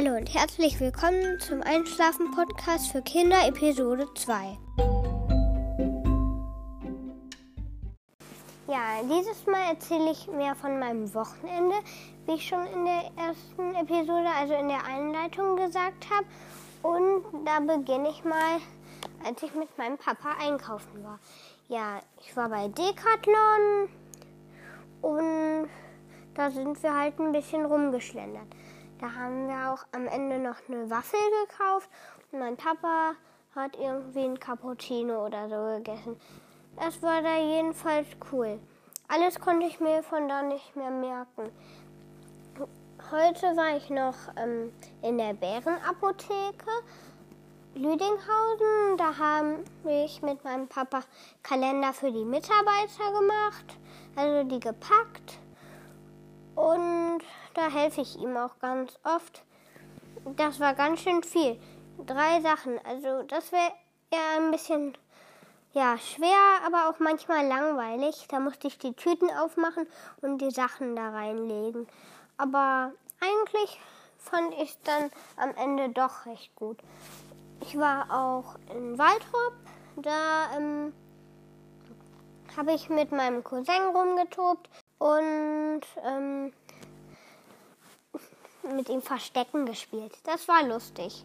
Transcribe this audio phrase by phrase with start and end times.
[0.00, 4.56] Hallo und herzlich willkommen zum Einschlafen-Podcast für Kinder, Episode 2.
[8.68, 11.74] Ja, dieses Mal erzähle ich mehr von meinem Wochenende,
[12.26, 16.26] wie ich schon in der ersten Episode, also in der Einleitung gesagt habe.
[16.82, 18.60] Und da beginne ich mal,
[19.24, 21.18] als ich mit meinem Papa einkaufen war.
[21.66, 23.88] Ja, ich war bei Decathlon
[25.02, 25.68] und
[26.34, 28.46] da sind wir halt ein bisschen rumgeschlendert.
[29.00, 31.88] Da haben wir auch am Ende noch eine Waffel gekauft
[32.32, 33.12] und mein Papa
[33.54, 36.20] hat irgendwie ein Cappuccino oder so gegessen.
[36.76, 38.58] Das war da jedenfalls cool.
[39.06, 41.50] Alles konnte ich mir von da nicht mehr merken.
[43.12, 46.66] Heute war ich noch ähm, in der Bärenapotheke
[47.74, 48.96] Lüdinghausen.
[48.96, 51.02] Da habe ich mit meinem Papa
[51.44, 53.78] Kalender für die Mitarbeiter gemacht,
[54.16, 55.38] also die gepackt.
[56.58, 57.20] Und
[57.54, 59.44] da helfe ich ihm auch ganz oft.
[60.36, 61.56] Das war ganz schön viel.
[62.04, 62.84] Drei Sachen.
[62.84, 63.70] Also das wäre
[64.12, 64.98] ja ein bisschen
[65.72, 68.26] ja, schwer, aber auch manchmal langweilig.
[68.28, 69.86] Da musste ich die Tüten aufmachen
[70.20, 71.86] und die Sachen da reinlegen.
[72.38, 73.80] Aber eigentlich
[74.16, 76.78] fand ich es dann am Ende doch recht gut.
[77.60, 79.54] Ich war auch in Waldrop.
[79.94, 80.92] Da ähm,
[82.56, 86.52] habe ich mit meinem Cousin rumgetobt und ähm,
[88.74, 90.12] mit ihm Verstecken gespielt.
[90.24, 91.24] Das war lustig.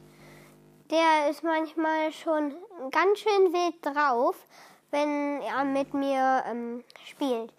[0.89, 2.53] Der ist manchmal schon
[2.91, 4.35] ganz schön wild drauf,
[4.91, 7.51] wenn er mit mir ähm, spielt.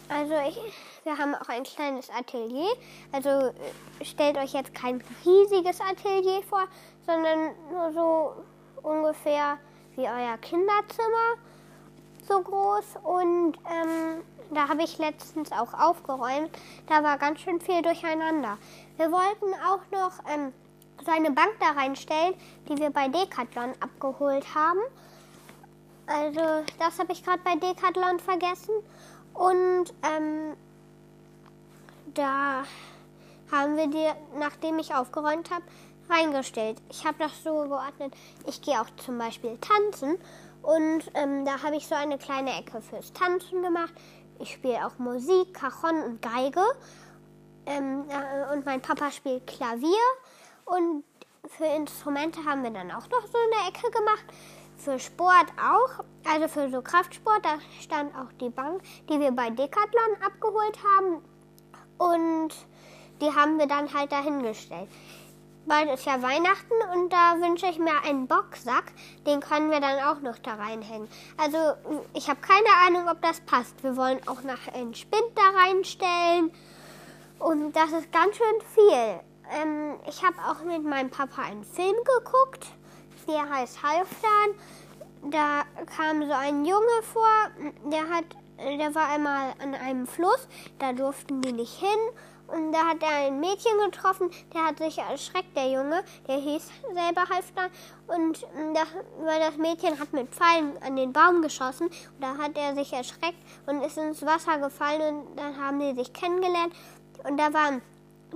[0.10, 0.60] Also ich,
[1.04, 2.72] wir haben auch ein kleines Atelier.
[3.12, 6.66] Also äh, stellt euch jetzt kein riesiges Atelier vor,
[7.06, 8.34] sondern nur so
[8.82, 9.58] ungefähr
[9.96, 11.38] wie euer Kinderzimmer
[12.28, 12.98] so groß.
[13.04, 16.50] Und ähm, da habe ich letztens auch aufgeräumt.
[16.88, 18.58] Da war ganz schön viel durcheinander.
[18.98, 20.54] Wir wollten auch noch ähm,
[21.04, 22.36] so eine Bank da reinstellen,
[22.68, 24.80] die wir bei Decathlon abgeholt haben.
[26.06, 28.74] Also das habe ich gerade bei Decathlon vergessen.
[29.34, 30.56] Und ähm,
[32.14, 32.64] da
[33.52, 35.64] haben wir die, nachdem ich aufgeräumt habe,
[36.10, 36.82] reingestellt.
[36.90, 38.14] Ich habe das so geordnet.
[38.46, 40.18] Ich gehe auch zum Beispiel tanzen
[40.62, 43.94] und ähm, da habe ich so eine kleine Ecke fürs Tanzen gemacht.
[44.40, 46.64] Ich spiele auch Musik, Cajon und Geige.
[47.66, 49.90] Ähm, äh, und mein Papa spielt Klavier.
[50.66, 51.04] Und
[51.48, 54.26] für Instrumente haben wir dann auch noch so eine Ecke gemacht.
[54.78, 59.50] Für Sport auch, also für so Kraftsport, da stand auch die Bank, die wir bei
[59.50, 61.24] Decathlon abgeholt haben.
[61.98, 62.54] Und
[63.22, 64.90] die haben wir dann halt dahingestellt.
[65.66, 68.92] Bald ist ja Weihnachten und da wünsche ich mir einen Boxsack.
[69.26, 71.08] Den können wir dann auch noch da reinhängen.
[71.38, 71.58] Also
[72.14, 73.82] ich habe keine Ahnung, ob das passt.
[73.82, 76.52] Wir wollen auch noch einen Spind da reinstellen.
[77.40, 79.22] Und das ist ganz schön viel.
[79.52, 82.68] Ähm, ich habe auch mit meinem Papa einen Film geguckt
[83.28, 85.30] der heißt Halfdan.
[85.32, 87.28] Da kam so ein Junge vor,
[87.86, 88.26] der hat,
[88.60, 90.48] der war einmal an einem Fluss,
[90.80, 91.90] da durften die nicht hin.
[92.48, 96.70] Und da hat er ein Mädchen getroffen, der hat sich erschreckt, der Junge, der hieß
[96.94, 97.72] selber Halfdan.
[98.08, 98.88] Und das,
[99.24, 101.88] weil das Mädchen hat mit Pfeilen an den Baum geschossen.
[101.88, 105.96] Und da hat er sich erschreckt und ist ins Wasser gefallen und dann haben die
[105.96, 106.74] sich kennengelernt.
[107.24, 107.82] Und da waren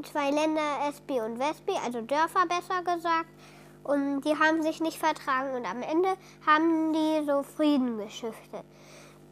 [0.05, 3.29] zwei Länder, Espi und Wespi, also Dörfer besser gesagt.
[3.83, 6.09] Und die haben sich nicht vertragen und am Ende
[6.45, 8.65] haben die so Frieden gestiftet.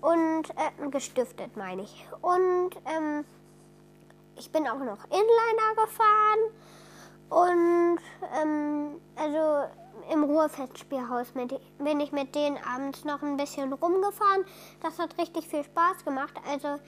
[0.02, 2.08] Und äh, gestiftet meine ich.
[2.22, 3.26] Und ähm,
[4.38, 6.40] ich bin auch noch Inliner gefahren.
[7.30, 8.00] Und
[8.40, 9.68] ähm, also
[10.12, 14.46] im Ruhrfestspielhaus bin ich mit denen abends noch ein bisschen rumgefahren.
[14.82, 16.34] Das hat richtig viel Spaß gemacht.
[16.50, 16.80] Also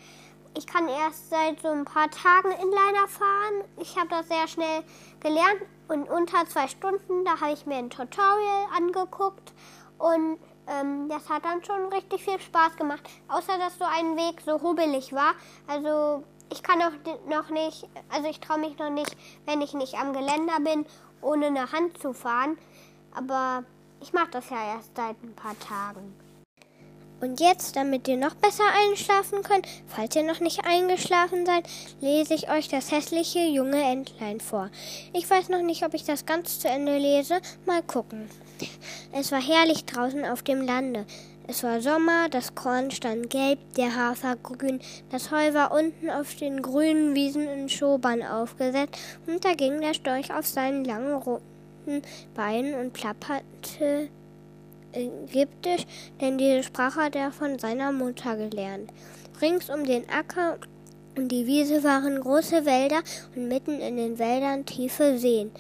[0.58, 3.64] ich kann erst seit so ein paar Tagen Inliner fahren.
[3.78, 4.84] Ich habe das sehr schnell
[5.20, 9.54] gelernt und unter zwei Stunden, da habe ich mir ein Tutorial angeguckt
[10.00, 13.08] und ähm, das hat dann schon richtig viel Spaß gemacht.
[13.28, 15.34] Außer dass so ein Weg so hubbelig war.
[15.68, 16.92] Also ich kann auch
[17.30, 19.16] noch nicht, also ich traue mich noch nicht,
[19.46, 20.86] wenn ich nicht am Geländer bin,
[21.22, 22.58] ohne eine Hand zu fahren.
[23.14, 23.64] Aber
[24.02, 26.27] ich mache das ja erst seit ein paar Tagen.
[27.20, 31.68] Und jetzt, damit ihr noch besser einschlafen könnt, falls ihr noch nicht eingeschlafen seid,
[32.00, 34.70] lese ich euch das hässliche junge Entlein vor.
[35.14, 37.40] Ich weiß noch nicht, ob ich das ganz zu Ende lese.
[37.66, 38.30] Mal gucken.
[39.12, 41.06] Es war herrlich draußen auf dem Lande.
[41.50, 46.36] Es war Sommer, das Korn stand gelb, der Hafer grün, das Heu war unten auf
[46.36, 48.98] den grünen Wiesen in Schobern aufgesetzt,
[49.28, 52.02] und da ging der Storch auf seinen langen roten
[52.36, 54.10] Beinen und plapperte
[54.94, 55.86] Ägyptisch,
[56.22, 58.92] denn diese Sprache hat er von seiner Mutter gelernt.
[59.42, 60.58] Rings um den Acker
[61.18, 63.02] und die Wiese waren große Wälder
[63.36, 65.52] und mitten in den Wäldern tiefe Seen.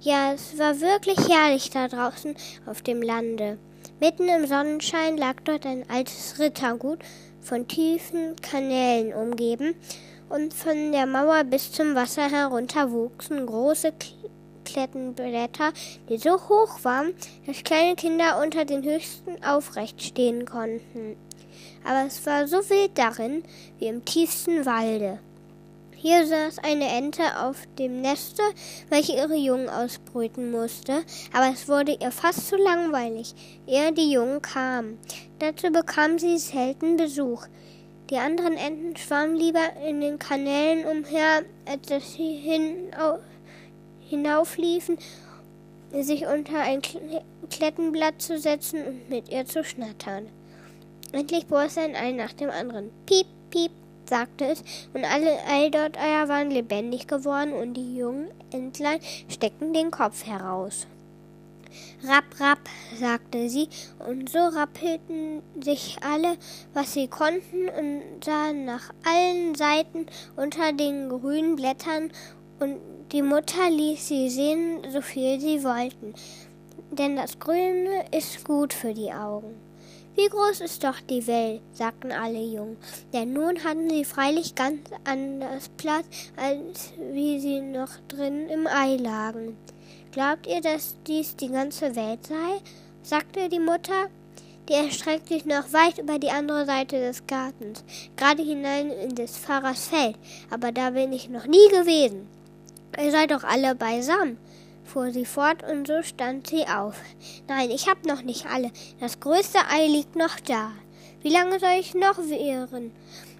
[0.00, 2.34] Ja, es war wirklich herrlich da draußen
[2.66, 3.58] auf dem Lande.
[3.98, 6.98] Mitten im Sonnenschein lag dort ein altes Rittergut,
[7.40, 9.74] von tiefen Kanälen umgeben,
[10.28, 13.92] und von der Mauer bis zum Wasser herunter wuchsen große
[14.66, 15.72] Klettenblätter,
[16.10, 17.14] die so hoch waren,
[17.46, 21.16] dass kleine Kinder unter den höchsten aufrecht stehen konnten.
[21.84, 23.42] Aber es war so wild darin
[23.78, 25.20] wie im tiefsten Walde.
[25.98, 28.42] Hier saß eine Ente auf dem Neste,
[28.90, 33.34] welche ihre Jungen ausbrüten musste, aber es wurde ihr fast zu langweilig,
[33.66, 34.98] ehe die Jungen kamen.
[35.38, 37.46] Dazu bekam sie selten Besuch.
[38.10, 43.18] Die anderen Enten schwammen lieber in den Kanälen umher, als dass sie hinau
[44.08, 44.98] hinaufliefen,
[45.92, 46.82] sich unter ein
[47.50, 50.26] Klettenblatt zu setzen und mit ihr zu schnattern.
[51.12, 52.90] Endlich borste ein Ei nach dem anderen.
[53.06, 53.70] Piep, piep,
[54.08, 54.62] sagte es,
[54.92, 60.86] und alle Eidorteier waren lebendig geworden und die jungen Entlein steckten den Kopf heraus.
[62.04, 62.60] Rapp, rapp,
[62.98, 63.68] sagte sie,
[63.98, 66.36] und so rappelten sich alle,
[66.72, 70.06] was sie konnten, und sahen nach allen Seiten
[70.36, 72.10] unter den grünen Blättern,
[72.60, 72.78] und
[73.12, 76.14] die Mutter ließ sie sehen, so viel sie wollten,
[76.90, 79.54] denn das Grüne ist gut für die Augen.
[80.16, 82.78] Wie groß ist doch die Welt, sagten alle Jungen,
[83.12, 86.06] denn nun hatten sie freilich ganz anders Platz,
[86.36, 89.56] als wie sie noch drin im Ei lagen.
[90.10, 92.60] Glaubt ihr, dass dies die ganze Welt sei?
[93.02, 94.08] sagte die Mutter.
[94.68, 97.84] Die erstreckt sich noch weit über die andere Seite des Gartens,
[98.16, 100.16] gerade hinein in des Pfarrers Feld,
[100.50, 102.26] aber da bin ich noch nie gewesen.
[103.02, 104.38] Ihr seid doch alle beisammen
[104.86, 106.98] fuhr sie fort, und so stand sie auf.
[107.48, 108.70] Nein, ich hab noch nicht alle.
[109.00, 110.72] Das größte Ei liegt noch da.
[111.22, 112.92] Wie lange soll ich noch wehren?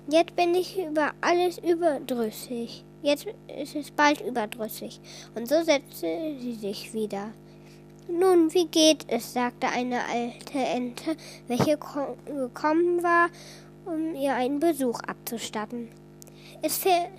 [0.08, 2.84] Jetzt bin ich über alles überdrüssig.
[3.02, 3.26] Jetzt
[3.60, 5.00] ist es bald überdrüssig.
[5.34, 7.32] Und so setzte sie sich wieder.
[8.08, 9.32] Nun, wie geht es?
[9.32, 11.16] sagte eine alte Ente,
[11.48, 11.78] welche
[12.26, 13.28] gekommen war,
[13.84, 15.88] um ihr einen Besuch abzustatten.
[16.62, 17.10] Es fehlt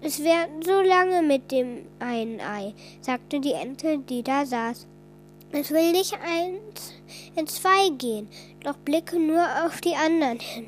[0.00, 4.86] es wäre so lange mit dem einen Ei, sagte die Ente, die da saß.
[5.52, 6.94] Es will nicht eins
[7.36, 8.28] in zwei gehen,
[8.64, 10.66] doch blicke nur auf die anderen hin.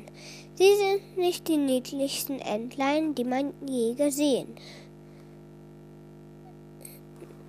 [0.55, 4.55] Sie sind nicht die niedlichsten Entlein, die man je gesehen.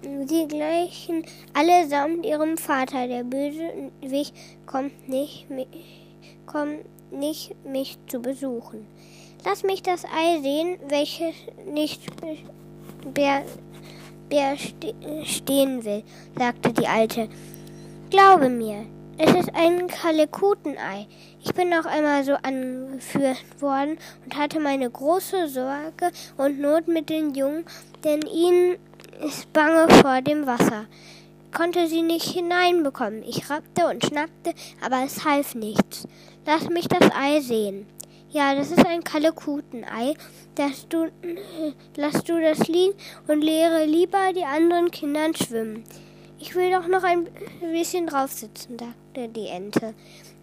[0.03, 1.25] Sie gleichen
[1.55, 3.09] allesamt ihrem Vater.
[3.09, 4.33] Der böse Weg
[4.67, 5.47] kommt nicht,
[6.47, 8.87] kommt nicht mich zu besuchen.
[9.45, 11.35] Lass mich das Ei sehen, welches
[11.67, 12.03] nicht
[13.15, 13.45] Bär,
[14.29, 14.57] Bär
[15.25, 16.03] stehen will,
[16.37, 17.29] sagte die Alte.
[18.11, 18.85] Glaube mir,
[19.17, 21.07] es ist ein Kalekutenei.
[21.43, 27.09] Ich bin noch einmal so angeführt worden und hatte meine große Sorge und Not mit
[27.09, 27.65] den Jungen,
[28.05, 28.77] denn ihnen
[29.25, 30.87] ist bange vor dem Wasser.
[31.57, 33.23] Konnte sie nicht hineinbekommen.
[33.23, 34.53] Ich rappte und schnappte,
[34.85, 36.07] aber es half nichts.
[36.47, 37.87] Lass mich das Ei sehen.
[38.31, 40.13] Ja, das ist ein Kalekutenei.
[40.55, 41.11] Das du,
[41.97, 42.93] lass du das liegen
[43.27, 45.85] und lehre lieber die anderen Kindern schwimmen.
[46.39, 47.27] Ich will doch noch ein
[47.73, 49.95] bisschen drauf sitzen, sagte die Ente.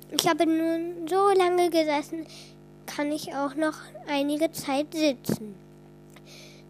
[0.10, 2.26] Ich habe nun so lange gesessen,
[2.88, 3.76] kann ich auch noch
[4.08, 5.54] einige Zeit sitzen.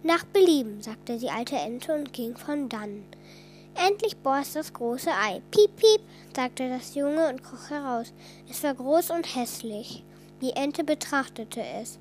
[0.03, 3.05] Nach Belieben, sagte die alte Ente und ging von dann.
[3.73, 5.41] Endlich borst das große Ei.
[5.49, 6.01] Piep, piep,
[6.35, 8.11] sagte das Junge und kroch heraus.
[8.49, 10.03] Es war groß und hässlich.
[10.41, 11.99] Die Ente betrachtete es.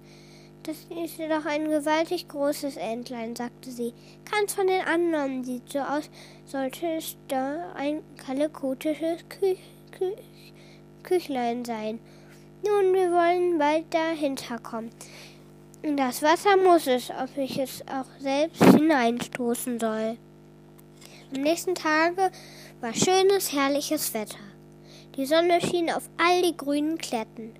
[0.64, 3.92] Das ist doch ein gewaltig großes Entlein, sagte sie.
[4.24, 6.08] Keins von den anderen sieht so aus,
[6.46, 9.56] sollte es da ein kalekutisches Kü
[9.92, 10.12] Kü
[11.02, 12.00] Küchlein sein.
[12.64, 14.90] Nun, wir wollen bald dahinter kommen.
[15.82, 20.16] In das Wasser muss es, ob ich es auch selbst hineinstoßen soll.
[21.34, 22.30] Am nächsten Tage
[22.80, 24.38] war schönes, herrliches Wetter.
[25.16, 27.52] Die Sonne schien auf all die grünen Kletten.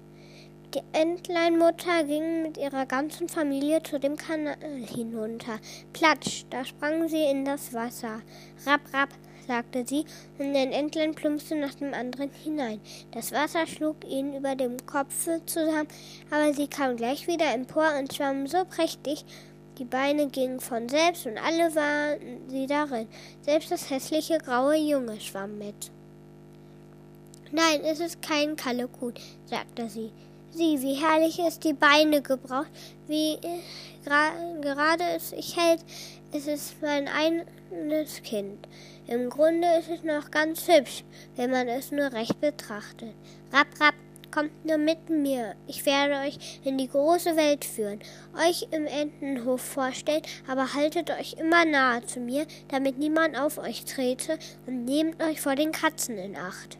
[0.74, 4.56] Die Entleinmutter ging mit ihrer ganzen Familie zu dem Kanal
[4.92, 5.60] hinunter.
[5.92, 8.22] Platsch, da sprang sie in das Wasser.
[8.66, 9.10] Rapp, rapp,
[9.46, 10.04] sagte sie,
[10.36, 12.80] und ein Entlein plumpste nach dem anderen hinein.
[13.12, 15.86] Das Wasser schlug ihnen über dem Kopfe zusammen,
[16.32, 19.24] aber sie kam gleich wieder empor und schwamm so prächtig,
[19.78, 23.06] die Beine gingen von selbst und alle waren sie darin.
[23.42, 25.92] Selbst das hässliche graue Junge schwamm mit.
[27.52, 30.10] Nein, es ist kein Kalekut, sagte sie.
[30.56, 32.70] Sieh, wie herrlich es die Beine gebraucht,
[33.08, 33.40] wie
[34.61, 35.80] gerade es sich hält.
[36.32, 38.68] Es ist mein eines Kind.
[39.08, 41.02] Im Grunde ist es noch ganz hübsch,
[41.34, 43.14] wenn man es nur recht betrachtet.
[43.52, 43.94] Rapp, rapp,
[44.30, 45.56] kommt nur mit mir.
[45.66, 47.99] Ich werde euch in die große Welt führen,
[48.49, 53.84] euch im Entenhof vorstellen, aber haltet euch immer nahe zu mir, damit niemand auf euch
[53.87, 56.78] trete und nehmt euch vor den Katzen in Acht.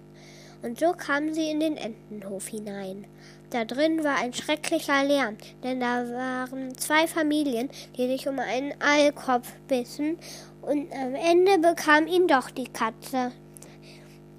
[0.62, 3.07] Und so kamen sie in den Entenhof hinein.
[3.54, 8.75] Da drin war ein schrecklicher Lärm, denn da waren zwei Familien, die sich um einen
[8.80, 10.18] Aalkopf bissen,
[10.61, 13.30] und am Ende bekam ihn doch die Katze.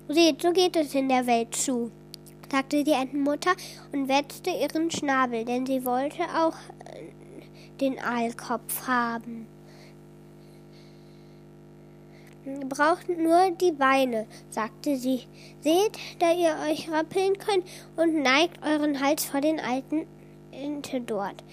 [0.09, 1.91] Seht, so geht es in der Welt zu,
[2.51, 3.53] sagte die Entenmutter
[3.93, 6.57] und wetzte ihren Schnabel, denn sie wollte auch
[7.79, 9.47] den Aalkopf haben
[12.69, 15.21] braucht nur die Beine, sagte sie.
[15.61, 20.05] Seht, da ihr euch rappeln könnt und neigt euren Hals vor den alten
[20.51, 21.43] Ente dort.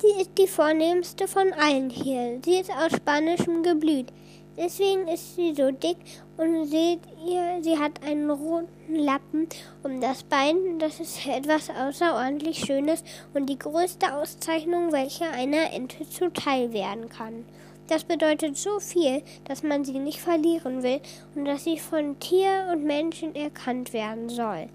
[0.00, 2.38] Sie ist die vornehmste von allen hier.
[2.44, 4.12] Sie ist aus spanischem Geblüt.
[4.58, 5.98] Deswegen ist sie so dick
[6.38, 9.48] und seht ihr, sie hat einen roten Lappen
[9.82, 10.78] um das Bein.
[10.78, 17.44] Das ist etwas außerordentlich Schönes und die größte Auszeichnung, welche einer Ente zuteil werden kann.
[17.88, 21.00] Das bedeutet so viel, dass man sie nicht verlieren will
[21.34, 24.68] und dass sie von Tier und Menschen erkannt werden soll.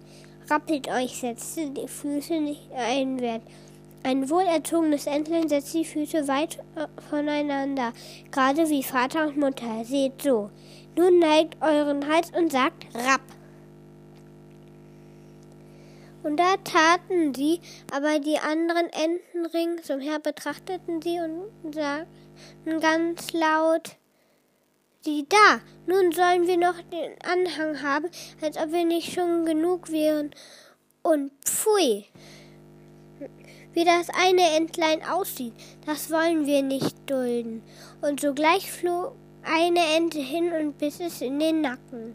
[0.49, 3.45] Rappelt euch, setzt die Füße nicht einwärts.
[4.03, 7.93] Ein wohlerzogenes Entlein setzt die Füße weit äh, voneinander,
[8.31, 9.85] gerade wie Vater und Mutter.
[9.85, 10.49] Seht so.
[10.97, 13.21] Nun neigt euren Hals und sagt Rapp.
[16.23, 17.59] Und da taten sie,
[17.91, 23.97] aber die anderen Enten ringsumher betrachteten sie und sagten, ganz laut.
[25.03, 28.07] Sieh da, nun sollen wir noch den Anhang haben,
[28.41, 30.31] als ob wir nicht schon genug wären.
[31.01, 32.05] Und pfui!
[33.73, 35.53] Wie das eine Entlein aussieht,
[35.85, 37.63] das wollen wir nicht dulden.
[38.01, 42.13] Und sogleich flog eine Ente hin und biss es in den Nacken.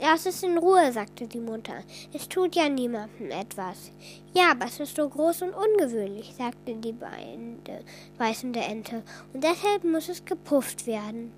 [0.00, 1.82] Lass es in Ruhe, sagte die Mutter.
[2.12, 3.90] Es tut ja niemandem etwas.
[4.34, 7.82] Ja, aber es ist so groß und ungewöhnlich, sagte die beinde,
[8.18, 9.02] beißende Ente.
[9.32, 11.32] Und deshalb muss es gepufft werden.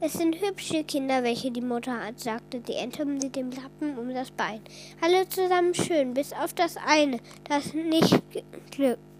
[0.00, 4.14] Es sind hübsche Kinder, welche die Mutter hat, sagte die Ente mit dem Lappen um
[4.14, 4.60] das Bein.
[5.00, 8.22] Alle zusammen schön, bis auf das eine, das nicht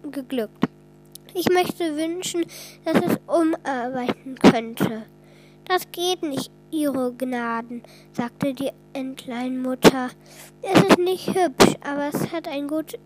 [0.02, 0.68] geglückt.
[1.34, 2.46] Ich möchte wünschen,
[2.84, 5.02] dass es umarbeiten könnte.
[5.64, 7.82] Das geht nicht, Ihre Gnaden,
[8.12, 10.10] sagte die Entleinmutter.
[10.62, 12.98] Es ist nicht hübsch, aber es hat ein gut,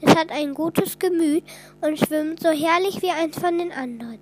[0.00, 1.44] es hat ein gutes Gemüt
[1.80, 4.18] und schwimmt so herrlich wie eins von den anderen.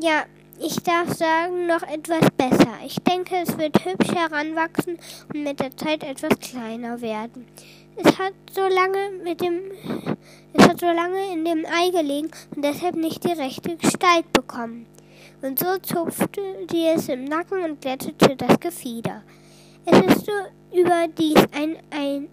[0.00, 0.24] Ja,
[0.58, 2.72] ich darf sagen, noch etwas besser.
[2.84, 4.98] Ich denke, es wird hübsch heranwachsen
[5.32, 7.46] und mit der Zeit etwas kleiner werden.
[7.96, 9.60] Es hat so lange mit dem,
[10.52, 14.86] es hat so lange in dem Ei gelegen und deshalb nicht die rechte Gestalt bekommen
[15.46, 19.22] und so zupfte sie es im Nacken und glättete das Gefieder.
[19.84, 20.32] Es ist so
[20.76, 22.28] überdies ein, ein,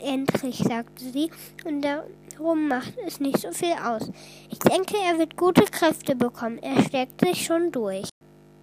[0.00, 1.30] ein sagte sie,
[1.64, 4.10] und darum macht es nicht so viel aus.
[4.50, 6.58] Ich denke, er wird gute Kräfte bekommen.
[6.58, 8.08] Er steckt sich schon durch.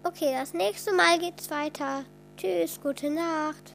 [0.04, 2.06] Okay, das nächste Mal geht's weiter.
[2.38, 3.64] Tschüss, gute Nacht.